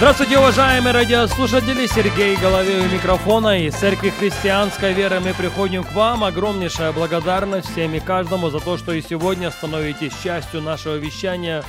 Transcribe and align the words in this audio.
Здравствуйте, 0.00 0.38
уважаемые 0.38 0.94
радиослушатели! 0.94 1.84
Сергей 1.84 2.34
Головей 2.34 2.80
у 2.80 2.90
микрофона 2.90 3.60
и 3.60 3.70
Церкви 3.70 4.08
Христианской 4.08 4.94
Веры 4.94 5.20
мы 5.20 5.34
приходим 5.34 5.84
к 5.84 5.92
вам. 5.92 6.24
Огромнейшая 6.24 6.92
благодарность 6.92 7.68
всем 7.68 7.92
и 7.92 8.00
каждому 8.00 8.48
за 8.48 8.60
то, 8.60 8.78
что 8.78 8.92
и 8.92 9.02
сегодня 9.02 9.50
становитесь 9.50 10.18
частью 10.22 10.62
нашего 10.62 10.96
вещания. 10.96 11.62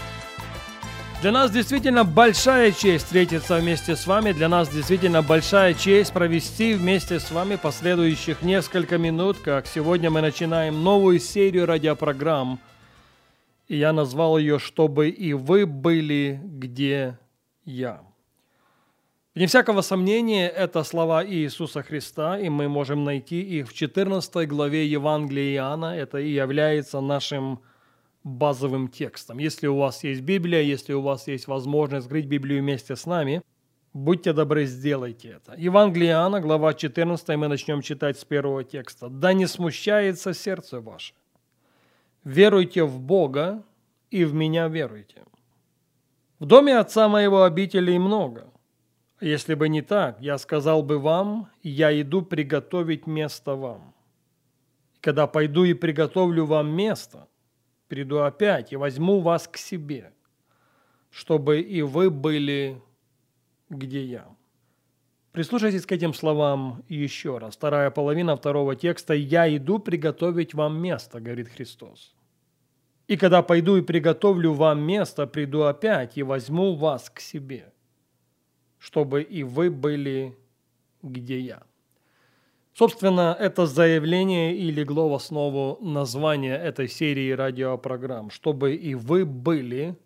Для 1.21 1.33
нас 1.33 1.51
действительно 1.51 2.05
большая 2.05 2.71
честь 2.71 3.03
встретиться 3.03 3.57
вместе 3.57 3.97
с 3.97 4.07
вами. 4.07 4.31
Для 4.31 4.47
нас 4.47 4.69
действительно 4.69 5.21
большая 5.21 5.73
честь 5.73 6.13
провести 6.13 6.73
вместе 6.73 7.19
с 7.19 7.31
вами 7.31 7.57
последующих 7.57 8.43
несколько 8.43 8.97
минут, 8.97 9.39
как 9.39 9.67
сегодня 9.67 10.09
мы 10.09 10.21
начинаем 10.21 10.85
новую 10.85 11.19
серию 11.19 11.65
радиопрограмм. 11.65 12.61
И 13.67 13.75
я 13.75 13.91
назвал 13.91 14.37
ее 14.37 14.57
«Чтобы 14.57 15.09
и 15.09 15.33
вы 15.33 15.65
были, 15.65 16.39
где 16.41 17.19
я». 17.65 18.10
Вне 19.33 19.47
всякого 19.47 19.79
сомнения, 19.79 20.49
это 20.49 20.83
слова 20.83 21.25
Иисуса 21.25 21.83
Христа, 21.83 22.37
и 22.37 22.49
мы 22.49 22.67
можем 22.67 23.05
найти 23.05 23.41
их 23.41 23.69
в 23.69 23.73
14 23.73 24.45
главе 24.45 24.85
Евангелия 24.85 25.55
Иоанна. 25.55 25.95
Это 25.95 26.17
и 26.17 26.29
является 26.33 26.99
нашим 26.99 27.61
базовым 28.25 28.89
текстом. 28.89 29.37
Если 29.37 29.67
у 29.67 29.77
вас 29.77 30.03
есть 30.03 30.19
Библия, 30.21 30.61
если 30.61 30.91
у 30.91 31.01
вас 31.01 31.29
есть 31.29 31.47
возможность 31.47 32.07
открыть 32.07 32.25
Библию 32.25 32.59
вместе 32.59 32.97
с 32.97 33.05
нами, 33.05 33.41
будьте 33.93 34.33
добры, 34.33 34.65
сделайте 34.65 35.29
это. 35.29 35.55
Евангелие 35.57 36.09
Иоанна, 36.09 36.41
глава 36.41 36.73
14, 36.73 37.29
мы 37.37 37.47
начнем 37.47 37.81
читать 37.81 38.19
с 38.19 38.25
первого 38.25 38.65
текста. 38.65 39.07
«Да 39.07 39.31
не 39.31 39.47
смущается 39.47 40.33
сердце 40.33 40.81
ваше. 40.81 41.13
Веруйте 42.25 42.83
в 42.83 42.99
Бога 42.99 43.63
и 44.09 44.25
в 44.25 44.33
Меня 44.33 44.67
веруйте. 44.67 45.23
В 46.39 46.45
доме 46.45 46.77
Отца 46.77 47.07
Моего 47.07 47.43
обителей 47.43 47.97
много». 47.97 48.51
Если 49.21 49.53
бы 49.53 49.69
не 49.69 49.83
так, 49.83 50.19
я 50.19 50.39
сказал 50.39 50.81
бы 50.81 50.97
вам, 50.97 51.47
я 51.61 52.01
иду 52.01 52.23
приготовить 52.23 53.05
место 53.05 53.53
вам. 53.53 53.93
Когда 54.99 55.27
пойду 55.27 55.63
и 55.63 55.75
приготовлю 55.75 56.45
вам 56.45 56.75
место, 56.75 57.27
приду 57.87 58.21
опять 58.21 58.73
и 58.73 58.77
возьму 58.77 59.19
вас 59.19 59.47
к 59.47 59.57
себе, 59.57 60.11
чтобы 61.11 61.61
и 61.61 61.83
вы 61.83 62.09
были, 62.09 62.81
где 63.69 64.03
я. 64.03 64.25
Прислушайтесь 65.33 65.85
к 65.85 65.91
этим 65.91 66.15
словам 66.15 66.83
еще 66.89 67.37
раз. 67.37 67.55
Вторая 67.55 67.91
половина 67.91 68.35
второго 68.35 68.75
текста 68.75 69.13
«Я 69.13 69.55
иду 69.55 69.77
приготовить 69.77 70.55
вам 70.55 70.81
место», 70.81 71.19
говорит 71.21 71.47
Христос. 71.49 72.15
«И 73.07 73.17
когда 73.17 73.43
пойду 73.43 73.77
и 73.77 73.81
приготовлю 73.81 74.53
вам 74.53 74.81
место, 74.81 75.27
приду 75.27 75.61
опять 75.63 76.17
и 76.17 76.23
возьму 76.23 76.73
вас 76.73 77.11
к 77.11 77.19
себе» 77.19 77.71
чтобы 78.81 79.21
и 79.21 79.43
вы 79.43 79.69
были, 79.69 80.35
где 81.03 81.39
я. 81.39 81.61
Собственно, 82.73 83.37
это 83.39 83.67
заявление 83.67 84.57
и 84.57 84.71
легло 84.71 85.07
в 85.07 85.13
основу 85.13 85.77
названия 85.81 86.55
этой 86.55 86.87
серии 86.87 87.29
радиопрограмм, 87.31 88.31
чтобы 88.31 88.73
и 88.73 88.95
вы 88.95 89.23
были, 89.25 89.99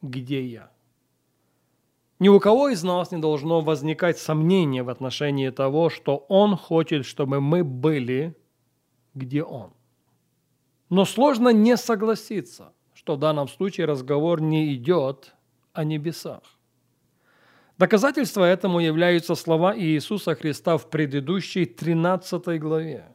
где 0.00 0.42
я. 0.42 0.70
Ни 2.18 2.28
у 2.28 2.40
кого 2.40 2.70
из 2.70 2.82
нас 2.82 3.10
не 3.10 3.18
должно 3.18 3.60
возникать 3.60 4.18
сомнения 4.18 4.82
в 4.82 4.88
отношении 4.88 5.50
того, 5.50 5.90
что 5.90 6.24
Он 6.28 6.56
хочет, 6.56 7.04
чтобы 7.04 7.40
мы 7.40 7.64
были, 7.64 8.34
где 9.14 9.42
Он. 9.42 9.74
Но 10.88 11.04
сложно 11.04 11.50
не 11.50 11.76
согласиться, 11.76 12.72
что 12.94 13.16
в 13.16 13.18
данном 13.18 13.46
случае 13.46 13.86
разговор 13.86 14.40
не 14.40 14.74
идет 14.74 15.34
о 15.74 15.84
небесах. 15.84 16.59
Доказательство 17.80 18.44
этому 18.44 18.78
являются 18.80 19.34
слова 19.34 19.74
Иисуса 19.74 20.34
Христа 20.34 20.76
в 20.76 20.90
предыдущей 20.90 21.64
13 21.64 22.60
главе. 22.60 23.06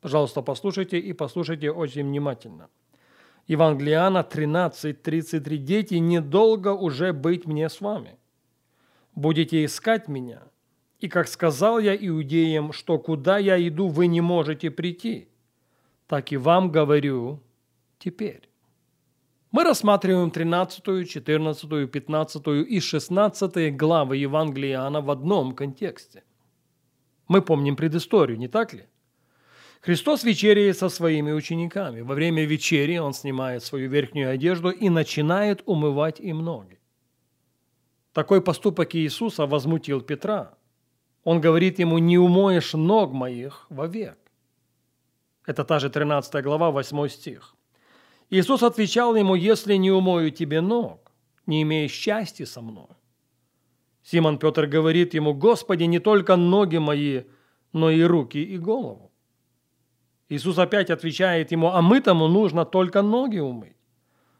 Пожалуйста, 0.00 0.42
послушайте 0.42 0.98
и 0.98 1.12
послушайте 1.12 1.70
очень 1.70 2.08
внимательно. 2.08 2.68
Евангелиана 3.46 4.24
13:33. 4.24 5.56
«Дети, 5.58 5.94
недолго 5.94 6.70
уже 6.70 7.12
быть 7.12 7.46
мне 7.46 7.68
с 7.68 7.80
вами. 7.80 8.16
Будете 9.14 9.64
искать 9.64 10.08
меня, 10.08 10.42
и 10.98 11.08
как 11.08 11.28
сказал 11.28 11.78
я 11.78 11.94
иудеям, 11.94 12.72
что 12.72 12.98
куда 12.98 13.38
я 13.38 13.56
иду, 13.68 13.86
вы 13.86 14.08
не 14.08 14.20
можете 14.20 14.72
прийти, 14.72 15.28
так 16.08 16.32
и 16.32 16.36
вам 16.36 16.72
говорю 16.72 17.38
теперь». 18.00 18.51
Мы 19.52 19.64
рассматриваем 19.64 20.30
13, 20.30 21.06
14, 21.06 21.90
15 21.90 22.46
и 22.66 22.80
16 22.80 23.76
главы 23.76 24.16
Евангелия 24.16 24.78
Иоанна 24.78 25.02
в 25.02 25.10
одном 25.10 25.54
контексте. 25.54 26.24
Мы 27.28 27.42
помним 27.42 27.76
предысторию, 27.76 28.38
не 28.38 28.48
так 28.48 28.72
ли? 28.72 28.86
Христос 29.82 30.24
вечеряет 30.24 30.78
со 30.78 30.88
своими 30.88 31.32
учениками. 31.32 32.00
Во 32.00 32.14
время 32.14 32.46
вечери 32.46 32.96
он 32.96 33.12
снимает 33.12 33.62
свою 33.62 33.90
верхнюю 33.90 34.30
одежду 34.30 34.70
и 34.70 34.88
начинает 34.88 35.62
умывать 35.66 36.18
им 36.18 36.38
ноги. 36.38 36.80
Такой 38.14 38.40
поступок 38.40 38.94
Иисуса 38.94 39.46
возмутил 39.46 40.00
Петра. 40.00 40.54
Он 41.24 41.42
говорит 41.42 41.78
ему, 41.78 41.98
не 41.98 42.16
умоешь 42.16 42.72
ног 42.72 43.12
моих 43.12 43.66
вовек. 43.68 44.16
Это 45.44 45.62
та 45.64 45.78
же 45.78 45.90
13 45.90 46.42
глава, 46.42 46.70
8 46.70 47.08
стих. 47.08 47.54
Иисус 48.32 48.62
отвечал 48.62 49.14
ему, 49.14 49.34
если 49.34 49.74
не 49.74 49.90
умою 49.90 50.30
тебе 50.30 50.62
ног, 50.62 51.12
не 51.44 51.60
имеешь 51.60 51.92
счастья 51.92 52.46
со 52.46 52.62
мной. 52.62 52.88
Симон 54.02 54.38
Петр 54.38 54.66
говорит 54.66 55.12
ему, 55.12 55.34
Господи, 55.34 55.84
не 55.84 55.98
только 55.98 56.36
ноги 56.36 56.78
мои, 56.78 57.24
но 57.74 57.90
и 57.90 58.02
руки 58.02 58.42
и 58.42 58.56
голову. 58.56 59.12
Иисус 60.30 60.56
опять 60.56 60.88
отвечает 60.88 61.52
ему, 61.52 61.72
а 61.72 61.82
мы-тому 61.82 62.26
нужно 62.26 62.64
только 62.64 63.02
ноги 63.02 63.38
умыть, 63.38 63.76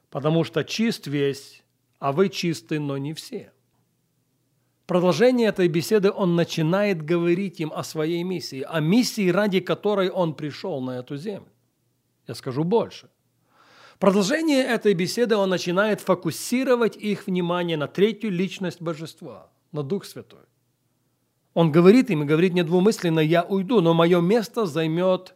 потому 0.09 0.43
что 0.45 0.65
чист 0.65 1.07
весь, 1.07 1.63
а 1.99 2.13
вы 2.13 2.31
чисты, 2.31 2.81
но 2.81 2.97
не 2.97 3.13
все. 3.13 3.53
Продолжение 4.87 5.49
этой 5.49 5.69
беседы 5.69 6.11
он 6.11 6.35
начинает 6.35 7.03
говорить 7.03 7.61
им 7.61 7.71
о 7.75 7.85
своей 7.85 8.23
миссии, 8.23 8.63
о 8.63 8.81
миссии, 8.81 9.29
ради 9.29 9.61
которой 9.61 10.09
он 10.09 10.33
пришел 10.33 10.81
на 10.81 10.93
эту 10.93 11.19
землю. 11.19 11.53
Я 12.27 12.35
скажу 12.35 12.65
больше– 12.65 13.11
продолжение 13.99 14.63
этой 14.63 14.95
беседы 14.95 15.37
он 15.37 15.51
начинает 15.51 16.01
фокусировать 16.01 16.97
их 16.97 17.27
внимание 17.27 17.77
на 17.77 17.89
третью 17.89 18.31
личность 18.31 18.81
Божества, 18.81 19.51
на 19.73 19.83
Дух 19.83 20.05
Святой. 20.05 20.47
Он 21.55 21.71
говорит 21.71 22.11
им 22.11 22.23
и 22.23 22.27
говорит 22.27 22.55
недвумысленно, 22.55 23.21
я 23.21 23.43
уйду, 23.43 23.81
но 23.81 23.95
мое 23.95 24.21
место 24.21 24.67
займет 24.67 25.35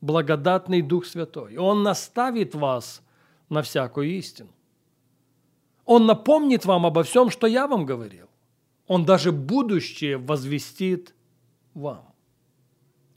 благодатный 0.00 0.82
Дух 0.82 1.06
Святой. 1.06 1.54
И 1.54 1.56
Он 1.56 1.82
наставит 1.82 2.54
вас 2.54 3.02
на 3.48 3.62
всякую 3.62 4.10
истину. 4.10 4.50
Он 5.84 6.06
напомнит 6.06 6.64
вам 6.64 6.86
обо 6.86 7.02
всем, 7.02 7.30
что 7.30 7.46
я 7.46 7.66
вам 7.66 7.86
говорил. 7.86 8.28
Он 8.86 9.04
даже 9.04 9.32
будущее 9.32 10.16
возвестит 10.16 11.14
вам. 11.74 12.12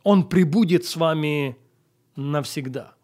Он 0.04 0.28
прибудет 0.28 0.86
с 0.86 0.96
вами 0.96 1.58
навсегда. 2.16 2.96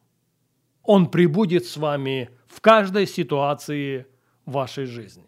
Он 0.86 1.08
прибудет 1.10 1.66
с 1.66 1.78
вами 1.78 2.30
в 2.48 2.62
каждой 2.62 3.08
ситуации 3.08 4.06
вашей 4.46 4.86
жизни. 4.86 5.26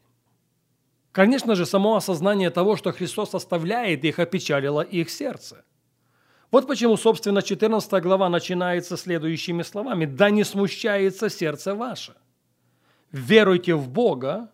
Конечно 1.12 1.56
же, 1.56 1.66
само 1.66 1.96
осознание 1.96 2.52
того, 2.52 2.76
что 2.76 2.92
Христос 2.92 3.34
оставляет 3.34 4.06
их, 4.06 4.20
опечалило 4.20 4.82
их 4.82 5.10
сердце. 5.10 5.66
Вот 6.52 6.68
почему, 6.68 6.96
собственно, 6.96 7.42
14 7.42 8.04
глава 8.04 8.30
начинается 8.30 8.98
следующими 8.98 9.64
словами. 9.64 10.06
«Да 10.06 10.30
не 10.30 10.44
смущается 10.44 11.30
сердце 11.30 11.74
ваше. 11.74 12.14
Веруйте 13.12 13.74
в 13.74 13.90
Бога 13.90 14.52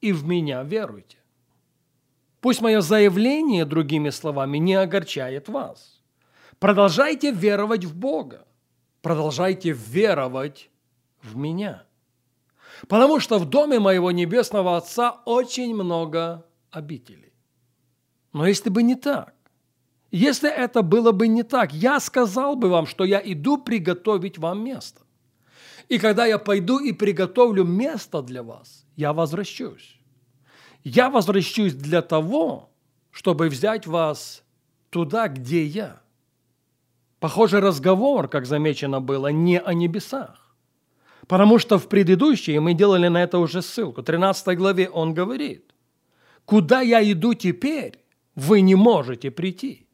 и 0.00 0.12
в 0.12 0.24
Меня 0.24 0.62
веруйте». 0.62 1.18
Пусть 2.40 2.62
мое 2.62 2.80
заявление, 2.80 3.64
другими 3.64 4.10
словами, 4.10 4.58
не 4.58 4.74
огорчает 4.74 5.48
вас. 5.48 6.00
Продолжайте 6.58 7.32
веровать 7.32 7.84
в 7.84 7.94
Бога 7.94 8.47
продолжайте 9.08 9.70
веровать 9.72 10.68
в 11.22 11.34
меня. 11.34 11.84
Потому 12.88 13.20
что 13.20 13.38
в 13.38 13.48
доме 13.48 13.80
моего 13.80 14.10
небесного 14.10 14.76
Отца 14.76 15.22
очень 15.24 15.74
много 15.74 16.44
обителей. 16.70 17.32
Но 18.34 18.46
если 18.46 18.68
бы 18.68 18.82
не 18.82 18.96
так, 18.96 19.34
Если 20.10 20.50
это 20.50 20.82
было 20.82 21.12
бы 21.12 21.28
не 21.28 21.42
так, 21.42 21.72
я 21.72 22.00
сказал 22.00 22.56
бы 22.56 22.68
вам, 22.68 22.86
что 22.86 23.04
я 23.04 23.20
иду 23.24 23.58
приготовить 23.58 24.38
вам 24.38 24.64
место. 24.64 25.00
И 25.88 25.98
когда 25.98 26.26
я 26.26 26.38
пойду 26.38 26.78
и 26.78 26.92
приготовлю 26.92 27.64
место 27.64 28.22
для 28.22 28.42
вас, 28.42 28.86
я 28.96 29.12
возвращусь. 29.12 30.00
Я 30.84 31.08
возвращусь 31.08 31.74
для 31.74 32.02
того, 32.02 32.70
чтобы 33.10 33.48
взять 33.48 33.86
вас 33.86 34.44
туда, 34.90 35.28
где 35.28 35.64
я. 35.64 36.00
Похоже, 37.20 37.60
разговор, 37.60 38.28
как 38.28 38.46
замечено 38.46 39.00
было, 39.00 39.28
не 39.28 39.58
о 39.58 39.74
небесах. 39.74 40.54
Потому 41.26 41.58
что 41.58 41.78
в 41.78 41.88
предыдущей, 41.88 42.58
мы 42.58 42.74
делали 42.74 43.08
на 43.08 43.22
это 43.22 43.38
уже 43.38 43.60
ссылку, 43.60 44.02
13 44.02 44.56
главе 44.56 44.88
он 44.88 45.14
говорит, 45.14 45.74
«Куда 46.44 46.80
я 46.80 47.02
иду 47.12 47.34
теперь, 47.34 47.98
вы 48.34 48.60
не 48.60 48.76
можете 48.76 49.30
прийти». 49.30 49.86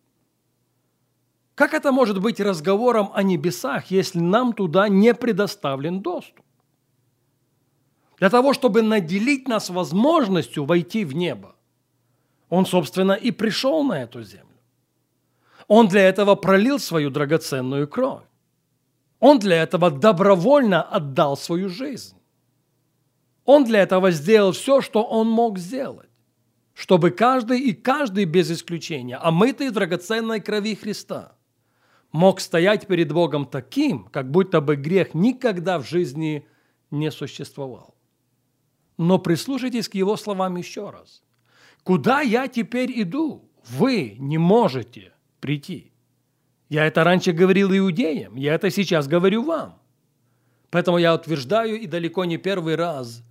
Как 1.54 1.72
это 1.72 1.92
может 1.92 2.20
быть 2.20 2.40
разговором 2.40 3.10
о 3.14 3.22
небесах, 3.22 3.90
если 3.90 4.18
нам 4.18 4.52
туда 4.52 4.88
не 4.88 5.14
предоставлен 5.14 6.00
доступ? 6.00 6.44
Для 8.18 8.28
того, 8.28 8.52
чтобы 8.52 8.82
наделить 8.82 9.48
нас 9.48 9.70
возможностью 9.70 10.64
войти 10.64 11.04
в 11.04 11.14
небо, 11.14 11.54
Он, 12.48 12.66
собственно, 12.66 13.12
и 13.12 13.30
пришел 13.30 13.82
на 13.84 14.02
эту 14.02 14.22
землю. 14.22 14.53
Он 15.68 15.88
для 15.88 16.02
этого 16.08 16.34
пролил 16.34 16.78
свою 16.78 17.10
драгоценную 17.10 17.88
кровь. 17.88 18.24
Он 19.20 19.38
для 19.38 19.62
этого 19.62 19.90
добровольно 19.90 20.82
отдал 20.82 21.36
свою 21.36 21.68
жизнь. 21.68 22.16
Он 23.44 23.64
для 23.64 23.80
этого 23.82 24.10
сделал 24.10 24.52
все, 24.52 24.80
что 24.80 25.02
он 25.02 25.28
мог 25.28 25.58
сделать, 25.58 26.10
чтобы 26.74 27.10
каждый 27.10 27.60
и 27.60 27.72
каждый 27.72 28.24
без 28.24 28.50
исключения, 28.50 29.16
омытый 29.16 29.70
драгоценной 29.70 30.40
крови 30.40 30.74
Христа, 30.74 31.36
мог 32.12 32.40
стоять 32.40 32.86
перед 32.86 33.12
Богом 33.12 33.46
таким, 33.46 34.04
как 34.04 34.30
будто 34.30 34.60
бы 34.60 34.76
грех 34.76 35.14
никогда 35.14 35.78
в 35.78 35.86
жизни 35.86 36.46
не 36.90 37.10
существовал. 37.10 37.94
Но 38.96 39.18
прислушайтесь 39.18 39.88
к 39.88 39.94
его 39.94 40.16
словам 40.16 40.56
еще 40.56 40.90
раз. 40.90 41.22
«Куда 41.82 42.20
я 42.20 42.48
теперь 42.48 42.92
иду? 43.02 43.50
Вы 43.68 44.16
не 44.18 44.38
можете 44.38 45.13
прийти». 45.44 45.92
Я 46.68 46.86
это 46.86 47.04
раньше 47.04 47.32
говорил 47.32 47.76
иудеям, 47.76 48.36
я 48.36 48.54
это 48.54 48.70
сейчас 48.70 49.06
говорю 49.06 49.44
вам. 49.44 49.78
Поэтому 50.70 50.98
я 50.98 51.14
утверждаю, 51.14 51.80
и 51.80 51.86
далеко 51.86 52.24
не 52.24 52.38
первый 52.38 52.74
раз, 52.74 53.22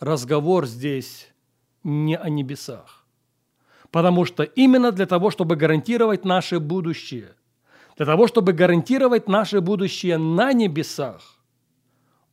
разговор 0.00 0.66
здесь 0.66 1.28
не 1.84 2.16
о 2.16 2.28
небесах. 2.28 3.04
Потому 3.90 4.24
что 4.24 4.42
именно 4.42 4.92
для 4.92 5.06
того, 5.06 5.30
чтобы 5.30 5.56
гарантировать 5.56 6.24
наше 6.24 6.60
будущее, 6.60 7.34
для 7.96 8.06
того, 8.06 8.28
чтобы 8.28 8.52
гарантировать 8.52 9.28
наше 9.28 9.60
будущее 9.60 10.18
на 10.18 10.52
небесах, 10.52 11.40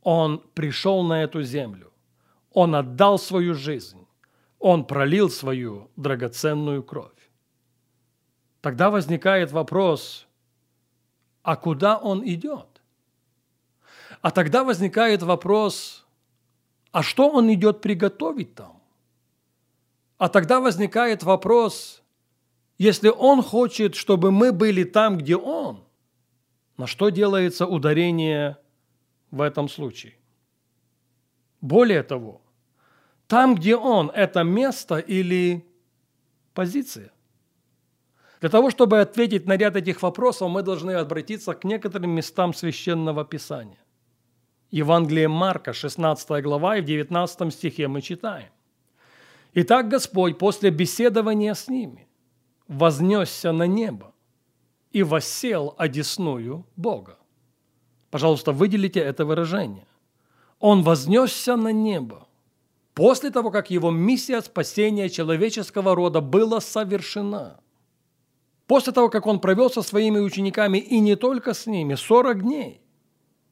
Он 0.03 0.41
пришел 0.53 1.03
на 1.03 1.23
эту 1.23 1.41
землю. 1.43 1.91
Он 2.53 2.75
отдал 2.75 3.17
свою 3.17 3.55
жизнь. 3.55 4.05
Он 4.59 4.85
пролил 4.85 5.29
свою 5.29 5.89
драгоценную 5.95 6.83
кровь. 6.83 7.11
Тогда 8.65 8.89
возникает 8.89 9.51
вопрос, 9.51 10.25
а 11.43 11.55
куда 11.55 11.99
он 11.99 12.27
идет? 12.27 12.81
А 14.21 14.31
тогда 14.31 14.63
возникает 14.63 15.21
вопрос, 15.21 16.03
а 16.91 17.03
что 17.03 17.29
он 17.29 17.53
идет 17.53 17.81
приготовить 17.81 18.55
там? 18.55 18.81
А 20.17 20.29
тогда 20.29 20.61
возникает 20.61 21.21
вопрос, 21.21 22.01
если 22.79 23.09
Он 23.09 23.43
хочет, 23.43 23.93
чтобы 23.93 24.31
мы 24.31 24.51
были 24.51 24.83
там, 24.83 25.19
где 25.19 25.35
Он, 25.35 25.83
на 26.75 26.87
что 26.87 27.09
делается 27.09 27.67
ударение 27.67 28.57
в 29.29 29.41
этом 29.41 29.69
случае? 29.69 30.15
Более 31.61 32.01
того, 32.01 32.41
там, 33.27 33.53
где 33.53 33.75
Он, 33.75 34.09
это 34.09 34.41
место 34.41 34.97
или 34.97 35.63
позиция? 36.55 37.11
Для 38.45 38.51
того, 38.51 38.69
чтобы 38.69 39.01
ответить 39.01 39.47
на 39.47 39.57
ряд 39.57 39.75
этих 39.75 40.03
вопросов, 40.03 40.51
мы 40.51 40.61
должны 40.61 40.91
обратиться 40.91 41.55
к 41.55 41.63
некоторым 41.63 42.11
местам 42.11 42.53
Священного 42.53 43.25
Писания. 43.25 43.79
Евангелие 44.69 45.27
Марка, 45.27 45.73
16 45.73 46.43
глава, 46.43 46.77
и 46.77 46.81
в 46.81 46.85
19 46.85 47.51
стихе 47.51 47.87
мы 47.87 48.03
читаем. 48.03 48.49
«Итак, 49.55 49.89
Господь 49.89 50.37
после 50.37 50.69
беседования 50.69 51.55
с 51.55 51.67
ними 51.69 52.07
вознесся 52.67 53.51
на 53.51 53.65
небо 53.65 54.13
и 54.91 55.01
воссел 55.01 55.73
одесную 55.79 56.67
Бога. 56.75 57.17
Пожалуйста, 58.11 58.51
выделите 58.51 58.99
это 58.99 59.25
выражение. 59.25 59.87
Он 60.59 60.83
вознесся 60.83 61.55
на 61.55 61.71
небо 61.71 62.27
после 62.93 63.31
того, 63.31 63.49
как 63.49 63.71
его 63.71 63.89
миссия 63.89 64.39
спасения 64.41 65.09
человеческого 65.09 65.95
рода 65.95 66.21
была 66.21 66.61
совершена. 66.61 67.59
После 68.67 68.93
того, 68.93 69.09
как 69.09 69.27
он 69.27 69.39
провел 69.39 69.69
со 69.69 69.81
своими 69.81 70.19
учениками 70.19 70.79
и 70.79 70.99
не 70.99 71.15
только 71.15 71.53
с 71.53 71.67
ними 71.67 71.95
40 71.95 72.41
дней, 72.41 72.81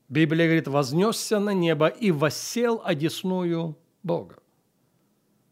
Библия 0.09 0.45
говорит, 0.45 0.67
вознесся 0.67 1.39
на 1.39 1.51
небо 1.51 1.87
и 1.87 2.11
воссел 2.11 2.81
одесную 2.83 3.77
Бога. 4.01 4.37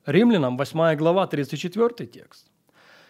Римлянам 0.06 0.58
8 0.58 0.96
глава 0.98 1.28
34 1.28 2.08
текст. 2.08 2.48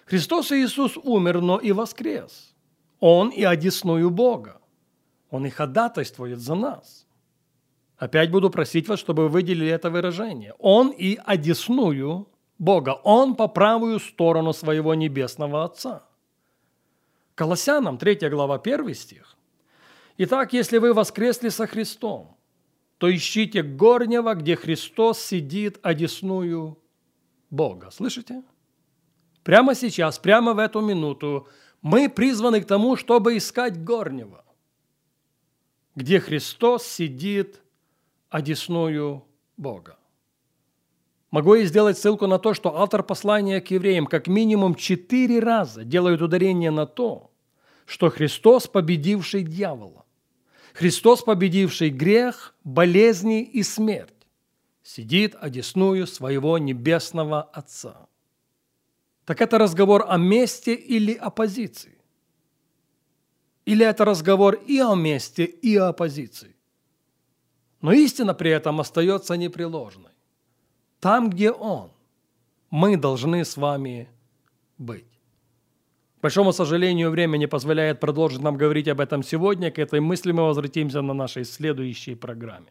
Христос 0.06 0.52
Иисус 0.52 0.98
умер, 0.98 1.42
но 1.42 1.58
и 1.58 1.72
воскрес. 1.72 2.54
Он 3.00 3.30
и 3.30 3.44
одесную 3.44 4.10
Бога. 4.10 4.62
Он 5.30 5.46
и 5.46 5.50
ходатайствует 5.50 6.40
за 6.40 6.56
нас. 6.56 7.08
Опять 7.98 8.30
буду 8.30 8.50
просить 8.50 8.90
вас, 8.90 9.00
чтобы 9.00 9.24
вы 9.24 9.30
выделили 9.30 9.70
это 9.70 9.90
выражение. 9.90 10.54
Он 10.60 10.90
и 10.90 11.18
одесную 11.24 12.28
Бога. 12.60 13.00
Он 13.04 13.36
по 13.36 13.48
правую 13.48 14.00
сторону 14.00 14.54
своего 14.54 14.94
небесного 14.96 15.64
Отца. 15.64 16.04
Колоссянам 17.36 17.98
3 17.98 18.30
глава 18.30 18.56
1 18.56 18.94
стих. 18.94 19.38
Итак, 20.18 20.54
если 20.54 20.78
вы 20.78 20.94
воскресли 20.94 21.50
со 21.50 21.68
Христом, 21.68 22.38
то 22.98 23.14
ищите 23.14 23.64
горнего, 23.64 24.36
где 24.36 24.56
Христос 24.56 25.20
сидит 25.20 25.80
одесную 25.82 26.78
Бога. 27.50 27.90
Слышите? 27.92 28.44
Прямо 29.44 29.74
сейчас, 29.74 30.20
прямо 30.20 30.54
в 30.54 30.60
эту 30.60 30.82
минуту 30.82 31.48
мы 31.82 32.10
призваны 32.10 32.62
к 32.62 32.68
тому, 32.68 32.96
чтобы 32.96 33.38
искать 33.38 33.84
горнего, 33.84 34.46
где 35.96 36.20
Христос 36.20 36.86
сидит 36.86 37.62
одесную 38.30 39.26
Бога. 39.58 39.98
Могу 41.32 41.56
и 41.56 41.66
сделать 41.66 41.98
ссылку 41.98 42.28
на 42.28 42.38
то, 42.38 42.54
что 42.54 42.78
автор 42.78 43.04
послания 43.04 43.62
к 43.62 43.72
евреям 43.72 44.06
как 44.06 44.28
минимум 44.28 44.76
четыре 44.76 45.40
раза 45.40 45.84
делает 45.84 46.22
ударение 46.22 46.72
на 46.72 46.86
то, 46.86 47.32
что 47.86 48.10
Христос, 48.10 48.68
победивший 48.68 49.44
дьявола, 49.44 50.06
Христос, 50.74 51.24
победивший 51.24 51.90
грех, 51.90 52.54
болезни 52.64 53.42
и 53.42 53.64
смерть, 53.64 54.28
сидит 54.84 55.36
одесную 55.40 56.06
своего 56.06 56.58
небесного 56.58 57.42
Отца 57.42 58.08
так 59.32 59.42
это 59.42 59.58
разговор 59.58 60.06
о 60.10 60.18
месте 60.18 60.74
или 60.74 61.14
оппозиции? 61.14 61.98
Или 63.66 63.86
это 63.86 64.04
разговор 64.04 64.56
и 64.56 64.80
о 64.80 64.94
месте, 64.96 65.46
и 65.46 65.78
о 65.78 65.88
оппозиции? 65.88 66.56
Но 67.80 67.94
истина 67.94 68.34
при 68.34 68.52
этом 68.52 68.82
остается 68.82 69.38
непреложной. 69.38 70.12
Там, 71.02 71.32
где 71.32 71.52
Он, 71.52 71.92
мы 72.70 72.96
должны 72.96 73.44
с 73.44 73.58
вами 73.58 74.08
быть. 74.78 75.06
К 76.20 76.22
большому 76.22 76.54
сожалению, 76.54 77.10
время 77.10 77.38
не 77.38 77.48
позволяет 77.48 78.00
продолжить 78.00 78.42
нам 78.42 78.56
говорить 78.56 78.88
об 78.88 79.00
этом 79.00 79.24
сегодня. 79.24 79.72
К 79.72 79.80
этой 79.80 80.00
мысли 80.00 80.32
мы 80.32 80.44
возвратимся 80.44 81.02
на 81.02 81.14
нашей 81.14 81.44
следующей 81.44 82.14
программе. 82.14 82.68